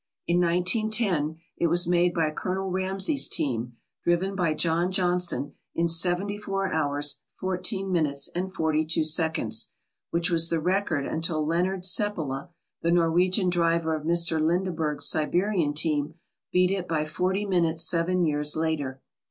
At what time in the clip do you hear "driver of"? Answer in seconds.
13.51-14.01